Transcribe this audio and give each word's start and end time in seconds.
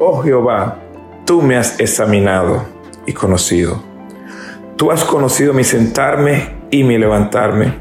Oh 0.00 0.22
Jehová, 0.22 0.78
tú 1.26 1.42
me 1.42 1.56
has 1.56 1.80
examinado 1.80 2.64
y 3.04 3.12
conocido. 3.14 3.82
Tú 4.76 4.92
has 4.92 5.02
conocido 5.02 5.52
mi 5.52 5.64
sentarme 5.64 6.50
y 6.70 6.84
mi 6.84 6.98
levantarme. 6.98 7.74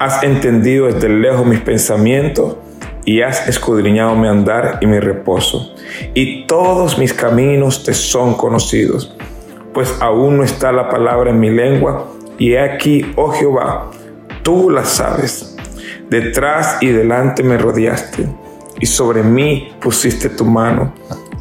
Has 0.00 0.24
entendido 0.24 0.86
desde 0.86 1.08
lejos 1.08 1.46
mis 1.46 1.60
pensamientos 1.60 2.56
y 3.04 3.20
has 3.20 3.46
escudriñado 3.46 4.16
mi 4.16 4.26
andar 4.26 4.78
y 4.80 4.88
mi 4.88 4.98
reposo. 4.98 5.72
Y 6.14 6.48
todos 6.48 6.98
mis 6.98 7.14
caminos 7.14 7.84
te 7.84 7.94
son 7.94 8.34
conocidos, 8.34 9.16
pues 9.72 9.94
aún 10.00 10.38
no 10.38 10.42
está 10.42 10.72
la 10.72 10.88
palabra 10.88 11.30
en 11.30 11.38
mi 11.38 11.50
lengua. 11.50 12.08
Y 12.38 12.54
he 12.54 12.60
aquí, 12.60 13.06
oh 13.14 13.30
Jehová, 13.30 13.92
tú 14.42 14.68
la 14.68 14.84
sabes. 14.84 15.56
Detrás 16.08 16.78
y 16.80 16.88
delante 16.88 17.44
me 17.44 17.56
rodeaste 17.56 18.26
y 18.80 18.86
sobre 18.86 19.22
mí 19.22 19.72
pusiste 19.80 20.30
tu 20.30 20.44
mano. 20.44 20.92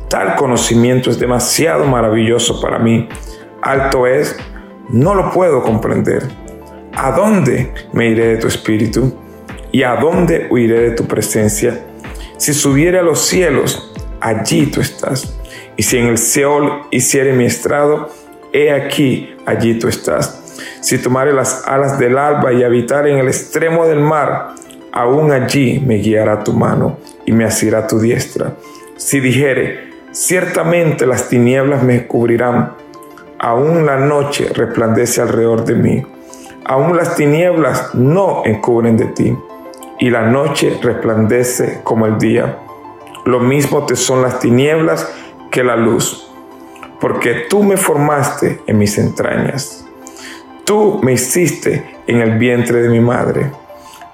Tal 0.09 0.35
conocimiento 0.35 1.11
es 1.11 1.19
demasiado 1.19 1.85
maravilloso 1.85 2.59
para 2.59 2.79
mí. 2.79 3.07
Alto 3.61 4.07
es, 4.07 4.35
no 4.89 5.13
lo 5.13 5.31
puedo 5.31 5.61
comprender. 5.61 6.23
¿A 6.95 7.11
dónde 7.11 7.71
me 7.93 8.07
iré 8.07 8.25
de 8.29 8.37
tu 8.37 8.47
espíritu? 8.47 9.13
¿Y 9.71 9.83
a 9.83 9.97
dónde 9.97 10.47
huiré 10.49 10.79
de 10.79 10.91
tu 10.91 11.05
presencia? 11.05 11.79
Si 12.37 12.55
subiere 12.55 12.97
a 12.97 13.03
los 13.03 13.19
cielos, 13.19 13.93
allí 14.19 14.65
tú 14.65 14.81
estás. 14.81 15.37
Y 15.77 15.83
si 15.83 15.97
en 15.97 16.07
el 16.07 16.17
Seol 16.17 16.81
hiciere 16.89 17.33
mi 17.33 17.45
estrado, 17.45 18.09
he 18.51 18.71
aquí, 18.71 19.35
allí 19.45 19.77
tú 19.77 19.87
estás. 19.87 20.41
Si 20.81 20.97
tomare 20.97 21.33
las 21.33 21.67
alas 21.67 21.99
del 21.99 22.17
alba 22.17 22.51
y 22.51 22.63
habitar 22.63 23.07
en 23.07 23.19
el 23.19 23.27
extremo 23.27 23.85
del 23.85 23.99
mar, 23.99 24.55
aún 24.91 25.31
allí 25.31 25.83
me 25.85 25.97
guiará 25.97 26.43
tu 26.43 26.53
mano 26.53 26.97
y 27.27 27.31
me 27.31 27.45
asirá 27.45 27.85
tu 27.85 27.99
diestra. 27.99 28.55
Si 28.97 29.19
dijere, 29.19 29.88
ciertamente 30.11 31.05
las 31.05 31.29
tinieblas 31.29 31.83
me 31.83 32.07
cubrirán, 32.07 32.73
aún 33.37 33.85
la 33.85 33.97
noche 33.97 34.49
resplandece 34.53 35.21
alrededor 35.21 35.65
de 35.65 35.75
mí, 35.75 36.05
aún 36.65 36.97
las 36.97 37.15
tinieblas 37.15 37.93
no 37.95 38.43
encubren 38.45 38.97
de 38.97 39.05
ti, 39.05 39.37
y 39.99 40.09
la 40.09 40.23
noche 40.23 40.77
resplandece 40.81 41.81
como 41.83 42.05
el 42.05 42.17
día. 42.17 42.57
Lo 43.25 43.39
mismo 43.39 43.85
te 43.85 43.95
son 43.95 44.21
las 44.21 44.39
tinieblas 44.39 45.11
que 45.51 45.63
la 45.63 45.75
luz, 45.75 46.31
porque 46.99 47.45
tú 47.49 47.63
me 47.63 47.77
formaste 47.77 48.61
en 48.65 48.77
mis 48.77 48.97
entrañas. 48.97 49.85
Tú 50.63 50.99
me 51.01 51.13
hiciste 51.13 51.97
en 52.07 52.21
el 52.21 52.37
vientre 52.37 52.81
de 52.81 52.89
mi 52.89 52.99
madre. 52.99 53.51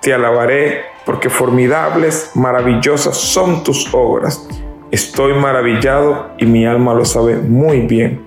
Te 0.01 0.13
alabaré 0.13 0.83
porque 1.05 1.29
formidables, 1.29 2.31
maravillosas 2.33 3.17
son 3.17 3.63
tus 3.63 3.93
obras. 3.93 4.47
Estoy 4.95 5.33
maravillado 5.33 6.27
y 6.37 6.45
mi 6.45 6.65
alma 6.65 6.93
lo 6.93 7.03
sabe 7.03 7.35
muy 7.35 7.81
bien. 7.81 8.21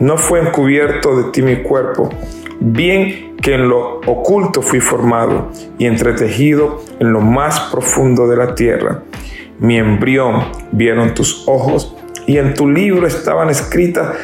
No 0.00 0.16
fue 0.16 0.40
encubierto 0.40 1.16
de 1.16 1.30
ti 1.30 1.42
mi 1.42 1.62
cuerpo, 1.62 2.10
bien 2.58 3.36
que 3.40 3.54
en 3.54 3.68
lo 3.68 4.00
oculto 4.00 4.60
fui 4.60 4.80
formado 4.80 5.52
y 5.78 5.86
entretejido 5.86 6.82
en 6.98 7.12
lo 7.12 7.20
más 7.20 7.60
profundo 7.70 8.26
de 8.26 8.36
la 8.36 8.56
tierra. 8.56 9.04
Mi 9.60 9.78
embrión 9.78 10.42
vieron 10.72 11.14
tus 11.14 11.46
ojos 11.46 11.94
y 12.26 12.38
en 12.38 12.52
tu 12.52 12.68
libro 12.68 13.06
estaban 13.06 13.48
escritas 13.48 14.16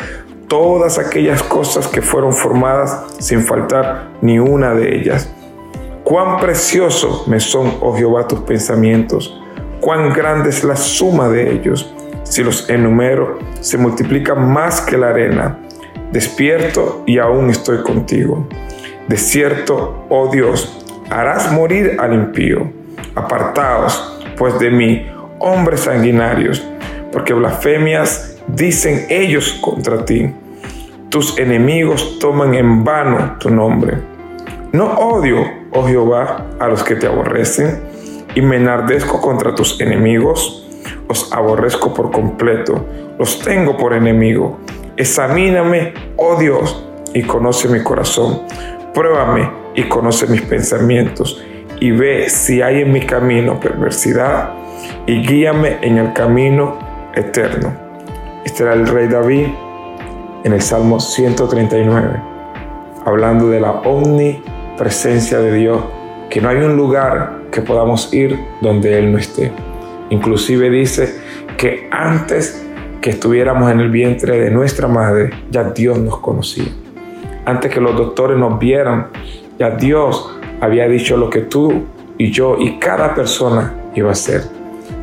todas 0.48 0.98
aquellas 0.98 1.45
cosas 1.45 1.86
que 1.86 2.03
fueron 2.03 2.33
formadas 2.33 3.05
sin 3.20 3.42
faltar 3.42 4.08
ni 4.20 4.41
una 4.41 4.75
de 4.75 4.97
ellas 4.97 5.33
Cuán 6.05 6.39
precioso 6.39 7.25
me 7.29 7.41
son, 7.41 7.79
oh 7.81 7.97
Jehová, 7.97 8.29
tus 8.29 8.41
pensamientos, 8.41 9.41
cuán 9.84 10.14
grande 10.14 10.48
es 10.48 10.64
la 10.64 10.77
suma 10.77 11.28
de 11.28 11.52
ellos. 11.52 11.94
Si 12.22 12.42
los 12.42 12.70
enumero, 12.70 13.38
se 13.60 13.77
multiplican 13.77 14.50
más 14.50 14.80
que 14.80 14.96
la 14.96 15.10
arena. 15.10 15.58
Despierto 16.10 17.02
y 17.04 17.18
aún 17.18 17.50
estoy 17.50 17.82
contigo. 17.82 18.48
De 19.08 19.18
cierto, 19.18 20.06
oh 20.08 20.30
Dios, 20.32 20.83
harás 21.11 21.52
morir 21.52 21.98
al 22.00 22.14
impío. 22.14 22.73
Apartaos, 23.14 24.23
pues 24.39 24.58
de 24.58 24.70
mí, 24.70 25.06
hombres 25.39 25.80
sanguinarios, 25.80 26.67
porque 27.12 27.34
blasfemias 27.34 28.39
dicen 28.46 29.05
ellos 29.11 29.58
contra 29.61 30.06
ti. 30.06 30.33
Tus 31.11 31.39
enemigos 31.39 32.18
toman 32.18 32.55
en 32.55 32.84
vano 32.84 33.36
tu 33.39 33.50
nombre 33.50 34.14
no 34.74 34.86
odio, 34.86 35.36
oh 35.70 35.86
Jehová, 35.86 36.46
a 36.58 36.67
los 36.67 36.83
que 36.83 36.96
te 36.96 37.06
aborrecen, 37.06 37.78
y 38.34 38.42
me 38.42 38.56
enardezco 38.56 39.20
contra 39.20 39.55
tus 39.55 39.80
enemigos. 39.80 40.67
Os 41.08 41.33
aborrezco 41.33 41.95
por 41.95 42.11
completo, 42.11 42.86
los 43.18 43.39
tengo 43.40 43.77
por 43.77 43.92
enemigo. 43.92 44.58
Examíname, 44.96 45.95
oh 46.17 46.36
Dios, 46.36 46.84
y 47.12 47.23
conoce 47.23 47.68
mi 47.68 47.83
corazón. 47.83 48.42
Pruébame 48.92 49.50
y 49.74 49.84
conoce 49.84 50.27
mis 50.27 50.42
pensamientos, 50.42 51.42
y 51.80 51.90
ve 51.90 52.28
si 52.28 52.62
hay 52.62 52.83
en 52.83 52.92
mi 52.92 53.00
camino 53.00 53.58
perversidad, 53.58 54.52
y 55.06 55.27
guíame 55.27 55.78
en 55.83 55.98
el 55.98 56.12
camino 56.12 56.78
eterno. 57.14 57.73
Este 58.44 58.62
era 58.62 58.74
el 58.74 58.86
rey 58.86 59.08
David 59.08 59.46
en 60.44 60.52
el 60.52 60.61
Salmo 60.61 61.00
139, 61.00 62.20
hablando 63.05 63.48
de 63.48 63.61
la 63.61 63.70
omni 63.70 64.42
presencia 64.77 65.39
de 65.39 65.52
Dios, 65.52 65.83
que 66.30 66.40
no 66.40 66.50
hay 66.50 66.58
un 66.58 66.77
lugar 66.77 67.43
que 67.55 67.63
podamos 67.63 68.13
ir 68.13 68.37
donde 68.61 68.98
Él 68.98 69.13
no 69.13 69.19
esté. 69.19 69.53
Inclusive 70.11 70.70
dice 70.70 71.15
que 71.57 71.89
antes 71.91 72.67
que 73.01 73.11
estuviéramos 73.11 73.70
en 73.70 73.79
el 73.79 73.91
vientre 73.91 74.41
de 74.41 74.51
nuestra 74.51 74.89
madre, 74.89 75.31
ya 75.51 75.63
Dios 75.63 75.98
nos 75.98 76.19
conocía. 76.19 76.67
Antes 77.45 77.73
que 77.73 77.81
los 77.81 77.97
doctores 77.97 78.37
nos 78.37 78.59
vieran, 78.59 79.07
ya 79.57 79.70
Dios 79.70 80.37
había 80.61 80.89
dicho 80.89 81.17
lo 81.17 81.31
que 81.31 81.42
tú 81.42 81.85
y 82.19 82.33
yo 82.33 82.57
y 82.59 82.79
cada 82.81 83.15
persona 83.15 83.73
iba 83.95 84.09
a 84.09 84.13
hacer. 84.13 84.42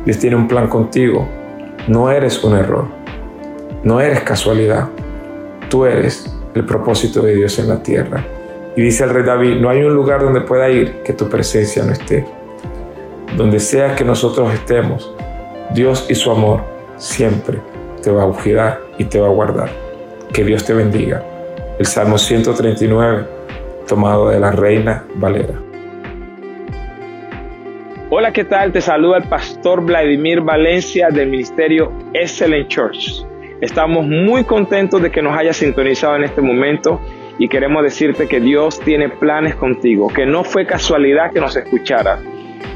Dios 0.04 0.18
tiene 0.18 0.36
un 0.36 0.46
plan 0.46 0.68
contigo. 0.68 1.26
No 1.88 2.10
eres 2.10 2.44
un 2.44 2.54
error. 2.54 2.84
No 3.82 3.98
eres 4.00 4.20
casualidad. 4.20 4.90
Tú 5.70 5.86
eres 5.86 6.30
el 6.54 6.66
propósito 6.66 7.22
de 7.22 7.34
Dios 7.34 7.58
en 7.58 7.68
la 7.68 7.82
tierra. 7.82 8.22
Y 8.76 8.82
dice 8.82 9.04
el 9.04 9.10
rey 9.10 9.24
David, 9.24 9.60
no 9.60 9.70
hay 9.70 9.82
un 9.82 9.94
lugar 9.94 10.22
donde 10.22 10.42
pueda 10.42 10.68
ir 10.68 11.02
que 11.02 11.14
tu 11.14 11.30
presencia 11.30 11.82
no 11.82 11.92
esté. 11.92 12.26
Donde 13.36 13.60
sea 13.60 13.96
que 13.96 14.04
nosotros 14.04 14.52
estemos, 14.52 15.10
Dios 15.72 16.06
y 16.10 16.14
su 16.14 16.30
amor 16.30 16.60
siempre 16.96 17.60
te 18.02 18.10
va 18.10 18.24
a 18.24 18.28
cuidar 18.28 18.80
y 18.98 19.04
te 19.04 19.18
va 19.18 19.28
a 19.28 19.30
guardar. 19.30 19.70
Que 20.34 20.44
Dios 20.44 20.64
te 20.66 20.74
bendiga. 20.74 21.22
El 21.78 21.86
Salmo 21.86 22.18
139, 22.18 23.24
tomado 23.88 24.28
de 24.28 24.38
la 24.38 24.52
Reina 24.52 25.04
Valera. 25.14 25.54
Hola, 28.10 28.30
¿qué 28.34 28.44
tal? 28.44 28.70
Te 28.70 28.82
saluda 28.82 29.16
el 29.16 29.24
pastor 29.24 29.82
Vladimir 29.82 30.42
Valencia 30.42 31.08
del 31.08 31.30
ministerio 31.30 31.90
Excellent 32.12 32.68
Church. 32.68 33.24
Estamos 33.62 34.04
muy 34.06 34.44
contentos 34.44 35.00
de 35.00 35.10
que 35.10 35.22
nos 35.22 35.34
hayas 35.38 35.56
sintonizado 35.56 36.16
en 36.16 36.24
este 36.24 36.42
momento 36.42 37.00
y 37.38 37.48
queremos 37.48 37.82
decirte 37.82 38.28
que 38.28 38.40
Dios 38.40 38.78
tiene 38.80 39.08
planes 39.08 39.54
contigo, 39.54 40.08
que 40.08 40.26
no 40.26 40.44
fue 40.44 40.66
casualidad 40.66 41.32
que 41.32 41.40
nos 41.40 41.56
escuchara. 41.56 42.18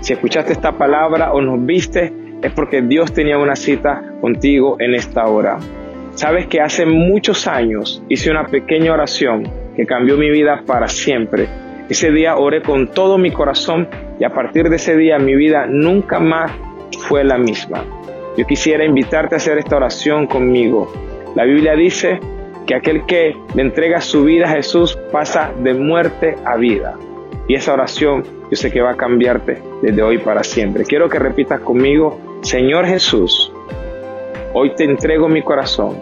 Si 0.00 0.12
escuchaste 0.12 0.52
esta 0.52 0.72
palabra 0.72 1.32
o 1.32 1.40
nos 1.40 1.64
viste, 1.64 2.12
es 2.42 2.52
porque 2.52 2.82
Dios 2.82 3.12
tenía 3.12 3.38
una 3.38 3.56
cita 3.56 4.02
contigo 4.20 4.76
en 4.78 4.94
esta 4.94 5.26
hora. 5.26 5.58
Sabes 6.14 6.46
que 6.46 6.60
hace 6.60 6.86
muchos 6.86 7.46
años 7.46 8.02
hice 8.08 8.30
una 8.30 8.46
pequeña 8.46 8.92
oración 8.92 9.50
que 9.76 9.84
cambió 9.84 10.16
mi 10.16 10.30
vida 10.30 10.62
para 10.66 10.88
siempre. 10.88 11.48
Ese 11.88 12.10
día 12.10 12.36
oré 12.36 12.62
con 12.62 12.88
todo 12.88 13.18
mi 13.18 13.30
corazón 13.30 13.88
y 14.18 14.24
a 14.24 14.30
partir 14.30 14.68
de 14.70 14.76
ese 14.76 14.96
día 14.96 15.18
mi 15.18 15.34
vida 15.34 15.66
nunca 15.66 16.18
más 16.18 16.50
fue 17.00 17.22
la 17.22 17.36
misma. 17.36 17.84
Yo 18.36 18.46
quisiera 18.46 18.84
invitarte 18.84 19.34
a 19.34 19.38
hacer 19.38 19.58
esta 19.58 19.76
oración 19.76 20.26
conmigo. 20.26 20.92
La 21.34 21.44
Biblia 21.44 21.74
dice 21.74 22.18
que 22.66 22.74
aquel 22.74 23.06
que 23.06 23.36
le 23.54 23.62
entrega 23.62 24.00
su 24.00 24.24
vida 24.24 24.46
a 24.46 24.50
Jesús 24.50 24.98
pasa 25.12 25.52
de 25.62 25.74
muerte 25.74 26.34
a 26.44 26.56
vida. 26.56 26.96
Y 27.48 27.54
esa 27.54 27.72
oración 27.72 28.24
yo 28.50 28.56
sé 28.56 28.70
que 28.70 28.80
va 28.80 28.92
a 28.92 28.96
cambiarte 28.96 29.62
desde 29.82 30.02
hoy 30.02 30.18
para 30.18 30.42
siempre. 30.42 30.84
Quiero 30.84 31.08
que 31.08 31.18
repitas 31.18 31.60
conmigo, 31.60 32.20
Señor 32.42 32.86
Jesús, 32.86 33.52
hoy 34.52 34.74
te 34.74 34.84
entrego 34.84 35.28
mi 35.28 35.42
corazón. 35.42 35.96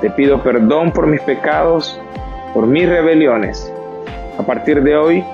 Te 0.00 0.10
pido 0.10 0.42
perdón 0.42 0.92
por 0.92 1.06
mis 1.06 1.20
pecados, 1.20 2.00
por 2.54 2.66
mis 2.66 2.88
rebeliones. 2.88 3.72
A 4.38 4.42
partir 4.42 4.82
de 4.82 4.96
hoy 4.96 5.24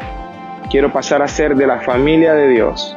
quiero 0.71 0.93
pasar 0.93 1.23
a 1.23 1.29
ser 1.29 1.55
de 1.55 1.67
la 1.67 1.81
familia 1.81 2.35
de 2.35 2.49
Dios. 2.49 2.97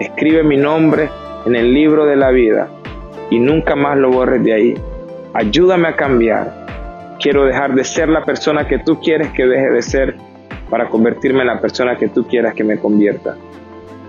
Escribe 0.00 0.42
mi 0.42 0.56
nombre 0.56 1.10
en 1.44 1.56
el 1.56 1.72
libro 1.72 2.06
de 2.06 2.16
la 2.16 2.30
vida 2.30 2.68
y 3.30 3.38
nunca 3.38 3.76
más 3.76 3.96
lo 3.98 4.10
borres 4.10 4.42
de 4.42 4.52
ahí. 4.52 4.74
Ayúdame 5.34 5.88
a 5.88 5.96
cambiar 5.96 6.62
quiero 7.22 7.44
dejar 7.44 7.74
de 7.74 7.84
ser 7.84 8.08
la 8.08 8.24
persona 8.24 8.66
que 8.66 8.80
tú 8.80 9.00
quieres 9.00 9.28
que 9.28 9.46
deje 9.46 9.70
de 9.70 9.82
ser 9.82 10.16
para 10.72 10.88
convertirme 10.88 11.42
en 11.42 11.48
la 11.48 11.60
persona 11.60 11.98
que 11.98 12.08
tú 12.08 12.26
quieras 12.26 12.54
que 12.54 12.64
me 12.64 12.78
convierta. 12.78 13.36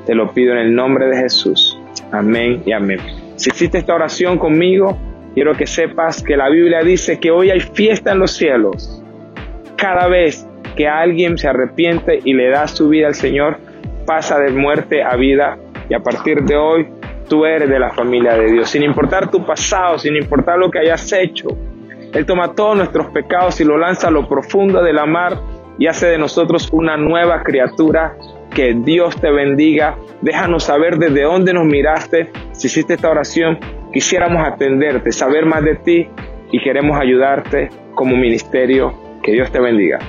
Te 0.05 0.15
lo 0.15 0.31
pido 0.31 0.53
en 0.53 0.59
el 0.59 0.73
nombre 0.73 1.07
de 1.07 1.17
Jesús. 1.17 1.77
Amén 2.09 2.63
y 2.65 2.71
amén. 2.71 2.99
Si 3.35 3.49
hiciste 3.49 3.79
esta 3.79 3.93
oración 3.93 4.37
conmigo, 4.37 4.97
quiero 5.33 5.55
que 5.55 5.67
sepas 5.67 6.23
que 6.23 6.37
la 6.37 6.47
Biblia 6.47 6.81
dice 6.81 7.19
que 7.19 7.31
hoy 7.31 7.49
hay 7.49 7.59
fiesta 7.59 8.13
en 8.13 8.19
los 8.19 8.31
cielos. 8.31 9.03
Cada 9.75 10.07
vez 10.07 10.47
que 10.77 10.87
alguien 10.87 11.37
se 11.37 11.49
arrepiente 11.49 12.21
y 12.23 12.31
le 12.31 12.49
da 12.49 12.65
su 12.69 12.87
vida 12.87 13.07
al 13.07 13.15
Señor, 13.15 13.57
pasa 14.05 14.39
de 14.39 14.51
muerte 14.51 15.03
a 15.03 15.17
vida 15.17 15.57
y 15.89 15.93
a 15.95 15.99
partir 15.99 16.43
de 16.43 16.55
hoy 16.55 16.87
tú 17.27 17.45
eres 17.45 17.67
de 17.67 17.77
la 17.77 17.89
familia 17.89 18.37
de 18.37 18.49
Dios. 18.49 18.69
Sin 18.69 18.83
importar 18.83 19.29
tu 19.29 19.45
pasado, 19.45 19.99
sin 19.99 20.15
importar 20.15 20.57
lo 20.57 20.71
que 20.71 20.79
hayas 20.79 21.11
hecho, 21.11 21.49
Él 22.13 22.25
toma 22.25 22.55
todos 22.55 22.77
nuestros 22.77 23.07
pecados 23.07 23.59
y 23.59 23.65
lo 23.65 23.77
lanza 23.77 24.07
a 24.07 24.11
lo 24.11 24.29
profundo 24.29 24.81
de 24.81 24.93
la 24.93 25.05
mar 25.05 25.37
y 25.77 25.87
hace 25.87 26.07
de 26.07 26.17
nosotros 26.17 26.69
una 26.71 26.97
nueva 26.97 27.43
criatura. 27.43 28.15
Que 28.53 28.75
Dios 28.75 29.15
te 29.19 29.31
bendiga. 29.31 29.97
Déjanos 30.21 30.65
saber 30.65 30.97
desde 30.97 31.23
dónde 31.23 31.53
nos 31.53 31.65
miraste. 31.65 32.31
Si 32.51 32.67
hiciste 32.67 32.93
esta 32.93 33.09
oración, 33.09 33.57
quisiéramos 33.91 34.45
atenderte, 34.45 35.11
saber 35.11 35.45
más 35.45 35.63
de 35.63 35.75
ti 35.75 36.07
y 36.51 36.61
queremos 36.61 36.99
ayudarte 36.99 37.69
como 37.95 38.15
ministerio. 38.15 38.93
Que 39.23 39.31
Dios 39.31 39.51
te 39.51 39.59
bendiga. 39.59 39.99